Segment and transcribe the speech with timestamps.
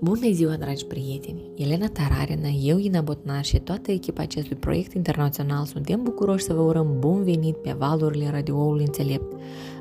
[0.00, 1.50] Bună ziua, dragi prieteni!
[1.56, 6.60] Elena Tararina, eu, Ina Botnar și toată echipa acestui proiect internațional suntem bucuroși să vă
[6.60, 9.32] urăm bun venit pe valurile radioului înțelept.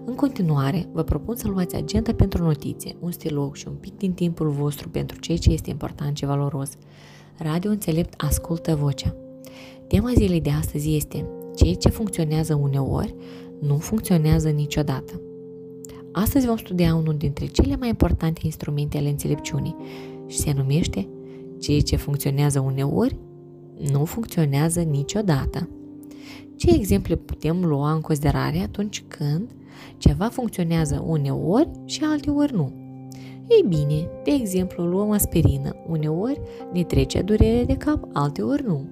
[0.05, 4.13] În continuare, vă propun să luați agenda pentru notițe, un stilou și un pic din
[4.13, 6.71] timpul vostru pentru ceea ce este important și valoros.
[7.38, 9.15] Radio Înțelept ascultă vocea.
[9.88, 11.25] Tema zilei de astăzi este
[11.55, 13.15] Ceea ce funcționează uneori,
[13.59, 15.21] nu funcționează niciodată.
[16.20, 19.76] Astăzi vom studia unul dintre cele mai importante instrumente ale înțelepciunii
[20.27, 21.07] și se numește
[21.59, 23.17] Ceea ce funcționează uneori,
[23.91, 25.70] nu funcționează niciodată.
[26.55, 29.49] Ce exemple putem lua în considerare atunci când
[29.98, 32.71] ceva funcționează uneori și alteori nu?
[33.48, 35.76] Ei bine, de exemplu, luăm aspirină.
[35.90, 36.41] Uneori
[36.73, 38.85] ne trece durere de cap, alteori nu.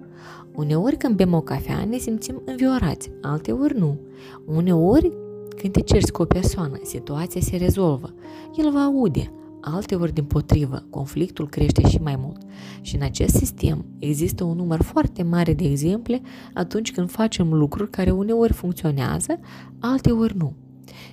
[0.55, 3.98] Uneori când bem o cafea ne simțim înviorați, alteori nu.
[4.45, 5.12] Uneori
[5.55, 8.13] când te ceri cu o persoană, situația se rezolvă.
[8.57, 9.31] El va aude.
[9.61, 12.41] Alte ori din potrivă, conflictul crește și mai mult.
[12.81, 16.21] Și în acest sistem există un număr foarte mare de exemple
[16.53, 19.39] atunci când facem lucruri care uneori funcționează,
[19.79, 20.53] alte ori nu.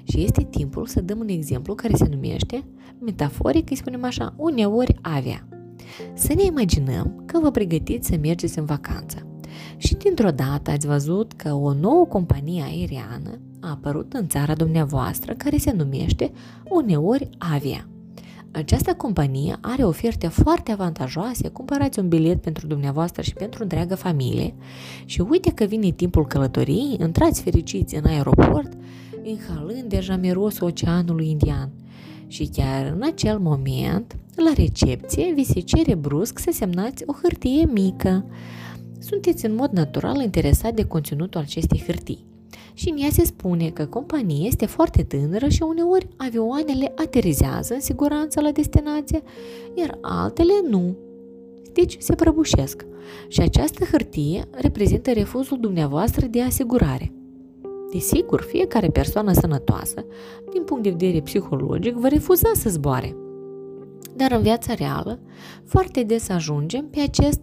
[0.02, 2.64] Și este timpul să dăm un exemplu care se numește,
[2.98, 5.48] metaforic îi spunem așa, uneori avea.
[6.14, 9.31] Să ne imaginăm că vă pregătiți să mergeți în vacanță
[9.82, 15.34] și dintr-o dată ați văzut că o nouă companie aeriană a apărut în țara dumneavoastră
[15.34, 16.32] care se numește
[16.68, 17.86] uneori Avia.
[18.50, 24.54] Această companie are oferte foarte avantajoase, cumpărați un bilet pentru dumneavoastră și pentru întreaga familie
[25.04, 28.72] și uite că vine timpul călătoriei, intrați fericiți în aeroport,
[29.22, 31.70] inhalând deja mirosul oceanului indian.
[32.26, 37.68] Și chiar în acel moment, la recepție, vi se cere brusc să semnați o hârtie
[37.72, 38.24] mică
[39.02, 42.26] sunteți în mod natural interesat de conținutul acestei hârtii.
[42.74, 47.80] Și în ea se spune că compania este foarte tânără și uneori avioanele aterizează în
[47.80, 49.22] siguranță la destinație,
[49.74, 50.96] iar altele nu.
[51.72, 52.86] Deci se prăbușesc.
[53.28, 57.12] Și această hârtie reprezintă refuzul dumneavoastră de asigurare.
[57.92, 60.04] Desigur, fiecare persoană sănătoasă,
[60.52, 63.16] din punct de vedere psihologic, va refuza să zboare.
[64.16, 65.20] Dar în viața reală,
[65.64, 67.40] foarte des ajungem pe acest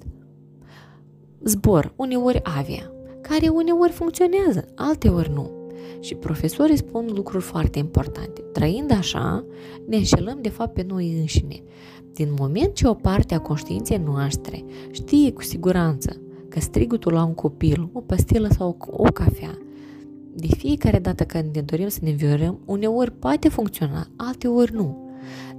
[1.43, 2.91] zbor, uneori avia,
[3.21, 5.51] care uneori funcționează, alteori nu.
[5.99, 8.41] Și profesorii spun lucruri foarte importante.
[8.41, 9.45] Trăind așa,
[9.87, 11.63] ne înșelăm de fapt pe noi înșine.
[12.13, 17.33] Din moment ce o parte a conștiinței noastre știe cu siguranță că strigutul la un
[17.33, 19.57] copil, o pastilă sau o, o cafea,
[20.33, 25.07] de fiecare dată când ne dorim să ne înviorăm, uneori poate funcționa, alteori nu.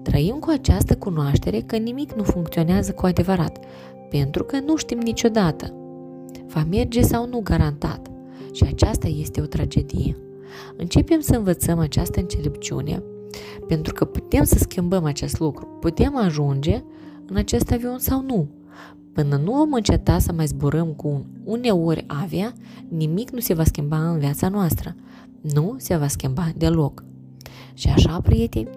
[0.02, 3.58] Trăim cu această cunoaștere că nimic nu funcționează cu adevărat,
[4.10, 5.75] pentru că nu știm niciodată.
[6.47, 8.10] Va merge sau nu garantat.
[8.53, 10.16] Și aceasta este o tragedie.
[10.76, 13.03] Începem să învățăm această înțelepciune
[13.66, 15.66] pentru că putem să schimbăm acest lucru.
[15.81, 16.82] Putem ajunge
[17.26, 18.48] în acest avion sau nu.
[19.12, 22.53] Până nu vom înceta să mai zburăm cu un uneori avia,
[22.88, 24.94] nimic nu se va schimba în viața noastră.
[25.54, 27.04] Nu se va schimba deloc.
[27.75, 28.69] Și așa, prieteni,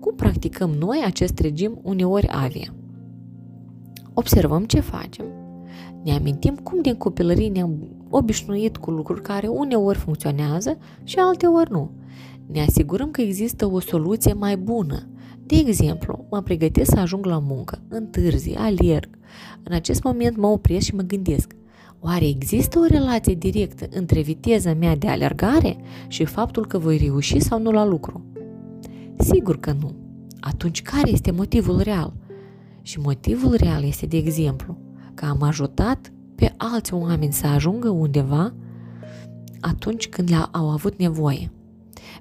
[0.00, 2.74] cum practicăm noi acest regim uneori avia?
[4.14, 5.24] Observăm ce facem,
[6.02, 11.90] ne amintim cum din copilărie ne-am obișnuit cu lucruri care uneori funcționează și alteori nu.
[12.46, 15.08] Ne asigurăm că există o soluție mai bună.
[15.46, 19.08] De exemplu, mă pregătesc să ajung la muncă, întârzi, alerg.
[19.62, 21.52] În acest moment mă opresc și mă gândesc.
[22.00, 25.76] Oare există o relație directă între viteza mea de alergare
[26.08, 28.24] și faptul că voi reuși sau nu la lucru?
[29.18, 29.94] Sigur că nu.
[30.40, 32.12] Atunci care este motivul real?
[32.90, 34.76] Și motivul real este, de exemplu,
[35.14, 38.54] că am ajutat pe alți oameni să ajungă undeva
[39.60, 41.50] atunci când le-au avut nevoie.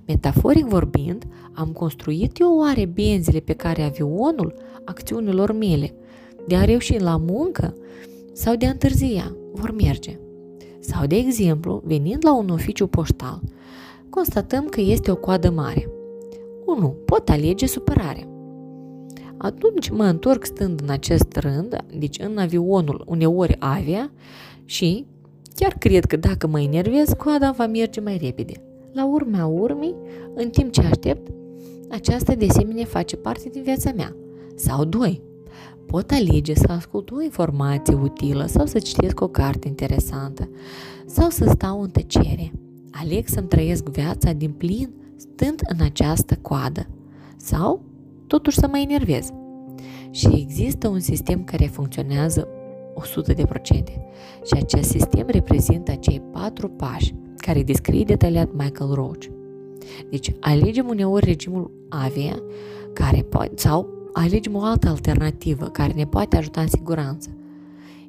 [0.08, 4.54] Metaforic vorbind, am construit eu oare benzile pe care avionul
[4.86, 5.94] acțiunilor mele
[6.48, 7.74] de a reuși la muncă
[8.34, 10.20] sau de a întârzia vor merge.
[10.80, 13.42] Sau, de exemplu, venind la un oficiu poștal,
[14.10, 15.90] constatăm că este o coadă mare.
[16.66, 16.88] 1.
[17.06, 18.39] Pot alege supărarea.
[19.42, 24.12] Atunci mă întorc stând în acest rând, deci în avionul uneori avia
[24.66, 25.06] și
[25.56, 28.54] chiar cred că dacă mă enervez, coada va merge mai repede.
[28.94, 29.96] La urmea urmei,
[30.36, 31.32] în timp ce aștept,
[31.90, 34.16] aceasta de asemenea face parte din viața mea.
[34.56, 35.22] Sau doi,
[35.86, 40.50] pot alege să ascult o informație utilă sau să citesc o carte interesantă
[41.06, 42.52] sau să stau în tăcere.
[42.92, 46.88] Aleg să-mi trăiesc viața din plin stând în această coadă.
[47.38, 47.82] Sau
[48.30, 49.30] totuși să mă enervez.
[50.12, 52.48] Și există un sistem care funcționează
[52.96, 53.04] 100%.
[54.46, 59.26] Și acest sistem reprezintă acei patru pași care descrie detaliat Michael Roach.
[60.10, 62.42] Deci alegem uneori regimul avia
[62.94, 67.30] care poate, sau alegem o altă alternativă care ne poate ajuta în siguranță.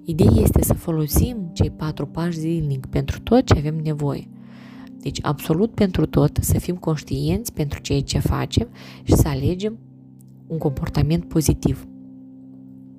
[0.04, 4.28] Ideea este să folosim cei patru pași zilnic pentru tot ce avem nevoie.
[5.02, 8.68] Deci, absolut pentru tot, să fim conștienți pentru ceea ce facem
[9.02, 9.78] și să alegem
[10.50, 11.86] un comportament pozitiv.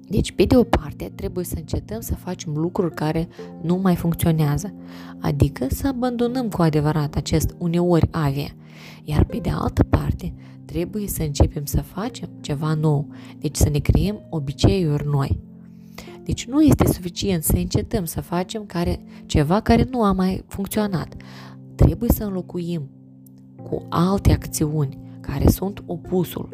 [0.07, 3.27] Deci, pe de o parte, trebuie să încetăm să facem lucruri care
[3.62, 4.74] nu mai funcționează,
[5.19, 8.56] adică să abandonăm cu adevărat acest uneori avea,
[9.03, 10.33] iar pe de altă parte,
[10.65, 13.07] trebuie să începem să facem ceva nou,
[13.39, 15.39] deci să ne creăm obiceiuri noi.
[16.24, 21.15] Deci nu este suficient să încetăm să facem care, ceva care nu a mai funcționat.
[21.75, 22.89] Trebuie să înlocuim
[23.69, 26.50] cu alte acțiuni care sunt opusul.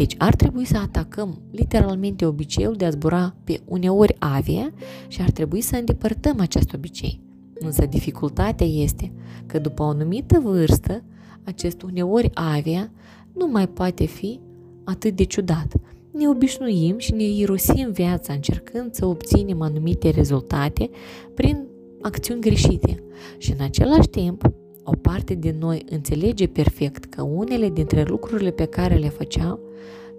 [0.00, 4.72] Deci ar trebui să atacăm literalmente obiceiul de a zbura pe uneori avia
[5.08, 7.20] și ar trebui să îndepărtăm acest obicei.
[7.54, 9.12] Însă dificultatea este
[9.46, 11.02] că după o anumită vârstă,
[11.44, 12.90] acest uneori avia
[13.32, 14.40] nu mai poate fi
[14.84, 15.74] atât de ciudat.
[16.12, 20.90] Ne obișnuim și ne irosim viața încercând să obținem anumite rezultate
[21.34, 21.66] prin
[22.00, 23.02] acțiuni greșite
[23.38, 24.52] și în același timp
[24.90, 29.58] o parte din noi înțelege perfect că unele dintre lucrurile pe care le făceau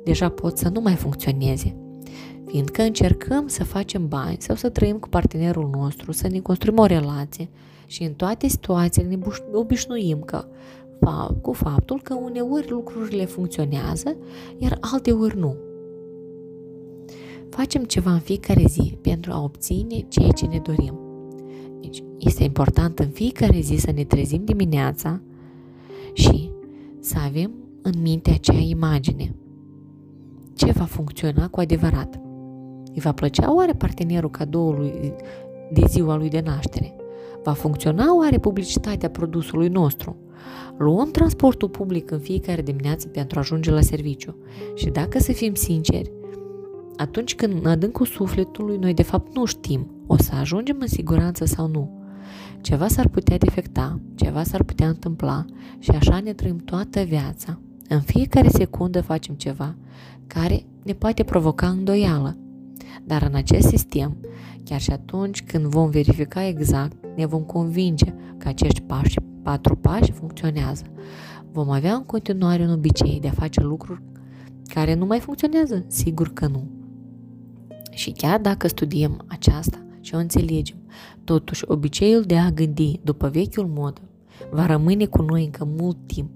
[0.03, 1.75] deja pot să nu mai funcționeze.
[2.45, 6.85] Fiindcă încercăm să facem bani sau să trăim cu partenerul nostru, să ne construim o
[6.85, 7.50] relație
[7.85, 9.19] și în toate situațiile ne
[9.51, 10.45] obișnuim că
[11.41, 14.15] cu faptul că uneori lucrurile funcționează,
[14.57, 15.56] iar alteori nu.
[17.50, 21.11] Facem ceva în fiecare zi pentru a obține ceea ce ne dorim.
[21.81, 25.22] Deci este important în fiecare zi să ne trezim dimineața
[26.13, 26.50] și
[27.00, 27.51] să avem
[27.81, 29.36] în minte acea imagine.
[30.54, 32.22] Ce va funcționa cu adevărat?
[32.94, 35.13] Îi va plăcea oare partenerul cadoului
[35.74, 36.95] de ziua lui de naștere?
[37.44, 40.16] Va funcționa oare publicitatea produsului nostru?
[40.78, 44.36] Luăm transportul public în fiecare dimineață pentru a ajunge la serviciu
[44.75, 46.12] și dacă să fim sinceri,
[47.01, 51.45] atunci când în adâncul sufletului noi de fapt nu știm o să ajungem în siguranță
[51.45, 52.00] sau nu.
[52.62, 55.45] Ceva s-ar putea defecta, ceva s-ar putea întâmpla
[55.80, 57.59] și așa ne trăim toată viața.
[57.88, 59.75] În fiecare secundă facem ceva
[60.27, 62.38] care ne poate provoca îndoială.
[63.04, 64.18] Dar în acest sistem,
[64.63, 70.12] chiar și atunci când vom verifica exact, ne vom convinge că acești pași, patru pași
[70.12, 70.83] funcționează.
[71.51, 74.01] Vom avea în continuare un obicei de a face lucruri
[74.74, 75.86] care nu mai funcționează?
[75.88, 76.70] Sigur că nu.
[77.92, 80.78] Și chiar dacă studiem aceasta și o înțelegem,
[81.24, 84.02] totuși obiceiul de a gândi după vechiul mod
[84.52, 86.30] va rămâne cu noi încă mult timp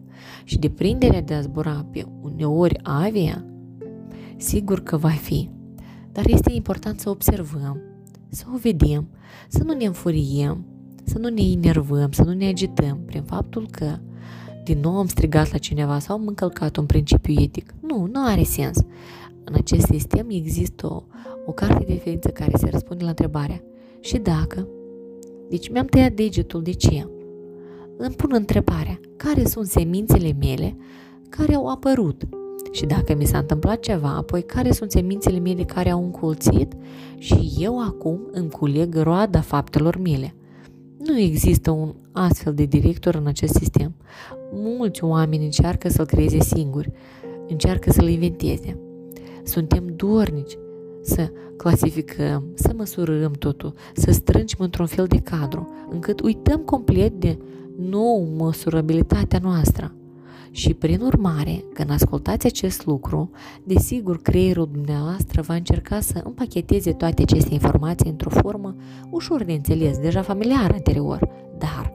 [0.43, 3.45] și deprinderea de a zbura pe uneori avia,
[4.37, 5.49] sigur că va fi.
[6.11, 7.81] Dar este important să observăm,
[8.29, 9.07] să o vedem,
[9.47, 10.65] să nu ne înfuriem,
[11.03, 13.99] să nu ne enervăm, să nu ne agităm prin faptul că
[14.63, 17.73] din nou am strigat la cineva sau am încălcat un principiu etic.
[17.81, 18.77] Nu, nu are sens.
[19.43, 21.03] În acest sistem există o,
[21.45, 23.63] o carte de referință care se răspunde la întrebarea
[23.99, 24.67] și dacă?
[25.49, 27.07] Deci mi-am tăiat degetul, de ce?
[27.97, 30.77] Îmi pun întrebarea, care sunt semințele mele
[31.29, 32.23] care au apărut?
[32.71, 36.73] Și dacă mi s-a întâmplat ceva, apoi care sunt semințele mele care au încolțit
[37.17, 40.35] și eu acum îmi culeg roada faptelor mele.
[40.97, 43.95] Nu există un astfel de director în acest sistem.
[44.53, 46.91] Mulți oameni încearcă să-l creeze singuri,
[47.47, 48.79] încearcă să-l inventeze.
[49.43, 50.57] Suntem dornici
[51.05, 57.37] să clasificăm, să măsurăm totul, să strângem într-un fel de cadru, încât uităm complet de
[57.77, 59.93] nou măsurabilitatea noastră.
[60.51, 63.29] Și prin urmare, când ascultați acest lucru,
[63.63, 68.75] desigur creierul dumneavoastră va încerca să împacheteze toate aceste informații într-o formă
[69.09, 71.29] ușor de înțeles, deja familiară anterior.
[71.57, 71.93] Dar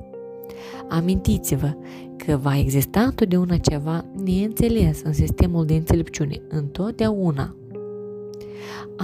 [0.88, 1.76] amintiți-vă
[2.16, 7.54] că va exista întotdeauna ceva neînțeles în sistemul de înțelepciune, întotdeauna.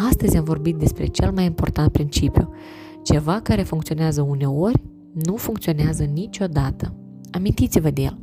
[0.09, 2.51] Astăzi am vorbit despre cel mai important principiu.
[3.03, 4.83] Ceva care funcționează uneori,
[5.13, 6.95] nu funcționează niciodată.
[7.31, 8.19] Amintiți-vă de el.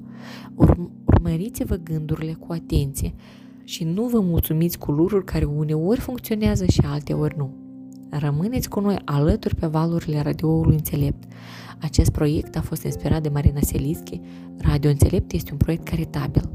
[1.06, 3.14] Urmăriți-vă gândurile cu atenție
[3.64, 7.54] și nu vă mulțumiți cu lucruri care uneori funcționează și alteori nu.
[8.10, 11.24] Rămâneți cu noi alături pe valurile radioului înțelept.
[11.82, 14.22] Acest proiect a fost inspirat de Marina Selischi.
[14.58, 16.50] Radio Înțelept este un proiect caritabil.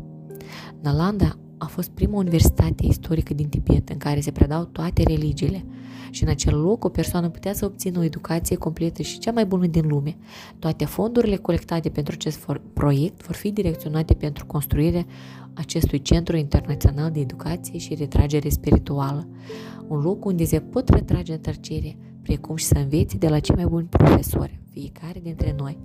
[0.82, 5.64] Nalanda a fost prima universitate istorică din Tibet în care se predau toate religiile–
[6.10, 9.46] și în acel loc o persoană putea să obțină o educație completă și cea mai
[9.46, 10.16] bună din lume.
[10.58, 15.06] Toate fondurile colectate pentru acest proiect vor fi direcționate pentru construirea
[15.54, 19.28] acestui centru internațional de educație și retragere spirituală,
[19.88, 21.96] un loc unde se pot retrage în tăcere,
[22.28, 25.78] precum și să înveți de la cei mai buni profesori, fiecare dintre noi.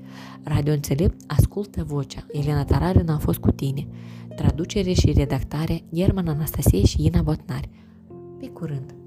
[0.44, 2.26] Radio Înțelept ascultă vocea.
[2.32, 3.88] Elena Tararin a fost cu tine.
[4.36, 7.70] Traducere și redactare German Anastasie și Ina Botnari.
[8.40, 9.03] Pe curând!